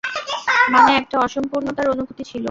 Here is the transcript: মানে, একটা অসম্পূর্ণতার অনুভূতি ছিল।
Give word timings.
মানে, 0.73 0.91
একটা 0.97 1.15
অসম্পূর্ণতার 1.19 1.87
অনুভূতি 1.89 2.23
ছিল। 2.23 2.39